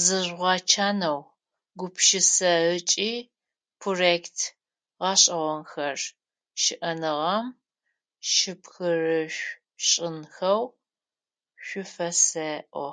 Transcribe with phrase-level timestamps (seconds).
[0.00, 1.20] Зыжъугъэчанэу,
[1.78, 3.12] гупшысэ ыкӏи
[3.80, 4.38] проект
[5.00, 5.96] гъэшӏэгъонхэр
[6.62, 7.46] щыӏэныгъэм
[8.32, 10.60] щыпхырышъущынхэу
[11.66, 12.88] шъуфэсэӏо.